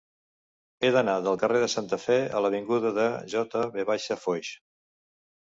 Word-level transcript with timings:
He 0.85 0.89
d'anar 0.95 1.13
del 1.25 1.37
carrer 1.43 1.61
de 1.63 1.67
Santa 1.73 1.99
Fe 2.07 2.17
a 2.39 2.41
l'avinguda 2.47 2.93
de 2.97 3.07
J. 3.35 3.63
V. 3.77 3.87
Foix. 4.27 4.53